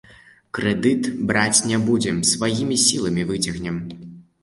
[0.57, 3.83] Крэдыт браць не будзем, сваімі сіламі выцягнем.